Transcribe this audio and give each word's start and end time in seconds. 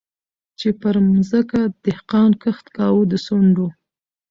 چي 0.59 0.69
پر 0.81 0.95
مځکه 1.11 1.59
دهقان 1.85 2.31
کښت 2.41 2.65
کاوه 2.75 3.03
د 3.11 3.13
سونډو 3.25 3.67